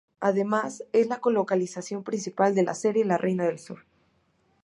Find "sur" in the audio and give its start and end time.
3.59-3.85